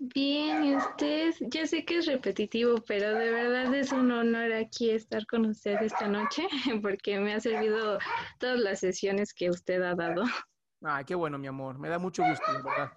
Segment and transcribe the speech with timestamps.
[0.00, 1.34] Bien, ¿y usted?
[1.40, 5.80] Ya sé que es repetitivo, pero de verdad es un honor aquí estar con usted
[5.82, 6.48] esta noche,
[6.82, 7.98] porque me ha servido
[8.38, 10.24] todas las sesiones que usted ha dado.
[10.82, 11.78] Ay, qué bueno, mi amor.
[11.78, 12.92] Me da mucho gusto, verdad.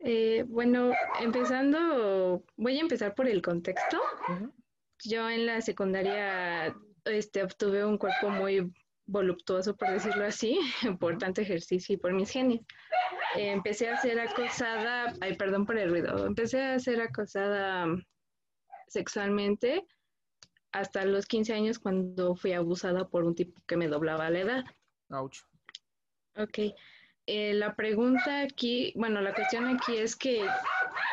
[0.00, 4.00] Eh, bueno, empezando, voy a empezar por el contexto.
[5.04, 8.72] Yo en la secundaria este, obtuve un cuerpo muy
[9.08, 10.58] voluptuoso, por decirlo así,
[11.00, 12.60] por tanto ejercicio y por mis genes.
[13.34, 17.86] Empecé a ser acosada, ay, perdón por el ruido, empecé a ser acosada
[18.86, 19.84] sexualmente
[20.72, 24.64] hasta los 15 años cuando fui abusada por un tipo que me doblaba la edad.
[25.10, 25.38] Ouch.
[26.36, 26.58] Ok.
[27.26, 30.46] Eh, la pregunta aquí, bueno, la cuestión aquí es que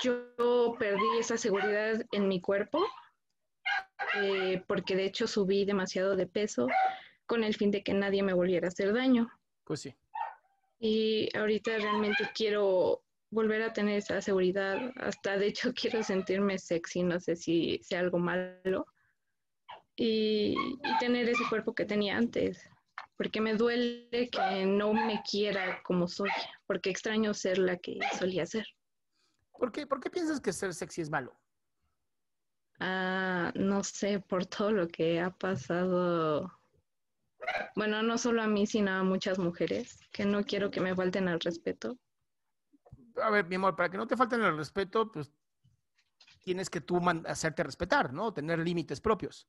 [0.03, 2.85] yo perdí esa seguridad en mi cuerpo
[4.22, 6.67] eh, porque de hecho subí demasiado de peso
[7.25, 9.30] con el fin de que nadie me volviera a hacer daño.
[9.63, 9.96] Pues sí.
[10.80, 14.91] Y ahorita realmente quiero volver a tener esa seguridad.
[14.97, 18.88] Hasta de hecho quiero sentirme sexy, no sé si sea algo malo.
[19.97, 22.69] Y, y tener ese cuerpo que tenía antes.
[23.18, 26.30] Porque me duele que no me quiera como soy.
[26.68, 28.68] Porque extraño ser la que solía ser.
[29.58, 31.34] ¿Por qué, ¿Por qué piensas que ser sexy es malo?
[32.80, 36.52] Ah, no sé, por todo lo que ha pasado
[37.75, 41.28] bueno, no solo a mí, sino a muchas mujeres, que no quiero que me falten
[41.28, 41.97] al respeto.
[43.22, 45.31] A ver, mi amor, para que no te falten el respeto, pues
[46.41, 48.34] tienes que tú hacerte respetar, ¿no?
[48.34, 49.47] Tener límites propios.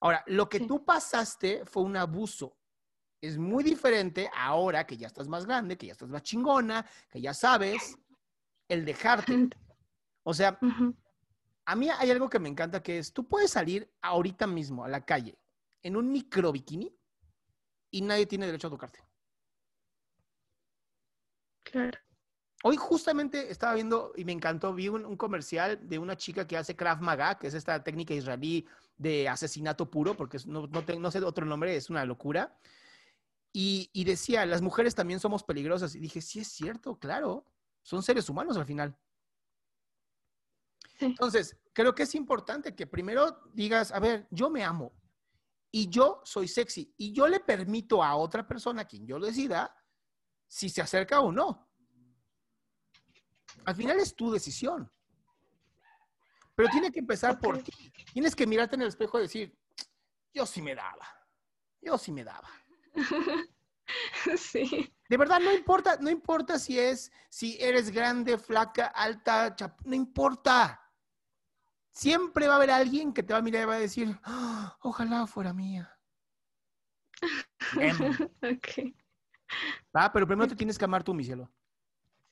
[0.00, 0.66] Ahora, lo que Sí.
[0.66, 2.56] tú pasaste fue un abuso.
[3.20, 7.20] Es muy diferente ahora que ya estás más grande, que ya estás más chingona, que
[7.20, 7.96] ya sabes,
[8.68, 9.48] el dejarte.
[10.22, 10.58] O sea,
[11.64, 14.88] a mí hay algo que me encanta que es, tú puedes salir ahorita mismo a
[14.88, 15.38] la calle
[15.84, 16.92] en un micro bikini
[17.92, 19.00] y nadie tiene derecho a tocarte.
[21.62, 21.98] Claro.
[22.64, 26.56] Hoy justamente estaba viendo y me encantó, vi un, un comercial de una chica que
[26.56, 30.98] hace Krav Maga, que es esta técnica israelí de asesinato puro, porque no, no, te-
[30.98, 32.58] no sé otro nombre, es una locura.
[33.52, 35.94] Y, y decía, las mujeres también somos peligrosas.
[35.94, 37.44] Y dije, sí es cierto, claro,
[37.82, 38.96] son seres humanos al final.
[40.98, 41.06] Sí.
[41.06, 44.92] Entonces, creo que es importante que primero digas, a ver, yo me amo
[45.76, 49.76] y yo soy sexy y yo le permito a otra persona, quien yo decida,
[50.46, 51.68] si se acerca o no.
[53.64, 54.88] Al final es tu decisión.
[56.54, 57.72] Pero tiene que empezar por ti.
[58.12, 59.58] Tienes que mirarte en el espejo y decir,
[60.32, 61.08] yo sí me daba.
[61.82, 62.48] Yo sí me daba.
[64.36, 64.94] sí.
[65.08, 69.96] De verdad, no importa, no importa si es, si eres grande, flaca, alta, chap- no
[69.96, 70.83] importa.
[71.94, 74.76] Siempre va a haber alguien que te va a mirar y va a decir, "Ah,
[74.80, 75.96] ojalá fuera mía.
[77.80, 77.96] Em,
[78.42, 78.94] ok.
[79.96, 80.12] ¿va?
[80.12, 81.50] Pero primero te tienes que amar tú, mi cielo.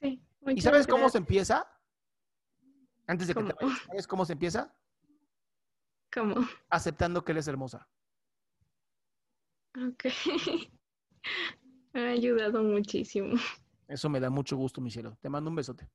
[0.01, 0.21] Sí.
[0.49, 1.65] ¿Y sabes cómo se empieza?
[3.07, 4.75] Antes de que te vayas, ¿sabes cómo se empieza?
[6.13, 6.35] ¿Cómo?
[6.69, 7.89] Aceptando que eres hermosa.
[9.77, 10.05] Ok.
[11.93, 13.35] Me ha ayudado muchísimo.
[13.87, 15.17] Eso me da mucho gusto, mi cielo.
[15.21, 15.89] Te mando un besote.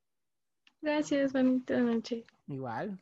[0.81, 2.25] Gracias, bonita noche.
[2.45, 3.01] Igual.